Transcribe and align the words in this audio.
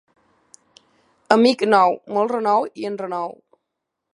Amic 1.35 1.63
nou, 1.73 1.99
molt 2.17 2.33
renou 2.35 2.67
i 2.85 2.89
enrenou. 2.91 3.37